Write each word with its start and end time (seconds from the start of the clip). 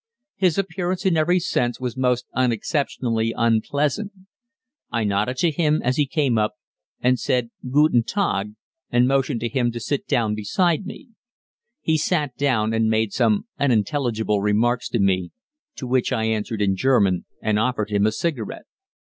His 0.35 0.57
appearance 0.57 1.05
in 1.05 1.15
every 1.15 1.39
sense 1.39 1.79
was 1.79 1.95
most 1.95 2.25
unexceptionally 2.33 3.35
unpleasant. 3.37 4.11
I 4.89 5.03
nodded 5.03 5.37
to 5.37 5.51
him 5.51 5.79
as 5.83 5.97
he 5.97 6.07
came 6.07 6.39
up, 6.39 6.53
and 7.01 7.19
said 7.19 7.51
Guten 7.71 8.01
Tag, 8.01 8.53
and 8.89 9.07
motioned 9.07 9.41
to 9.41 9.47
him 9.47 9.71
to 9.73 9.79
sit 9.79 10.07
down 10.07 10.33
beside 10.33 10.87
me. 10.87 11.09
He 11.81 11.99
sat 11.99 12.35
down 12.35 12.73
and 12.73 12.89
made 12.89 13.13
some 13.13 13.45
unintelligible 13.59 14.41
remarks 14.41 14.89
to 14.89 14.99
me, 14.99 15.33
to 15.75 15.85
which 15.85 16.11
I 16.11 16.23
answered 16.23 16.63
in 16.63 16.75
German, 16.75 17.25
and 17.39 17.59
offered 17.59 17.91
him 17.91 18.07
a 18.07 18.11
cigarette. 18.11 18.65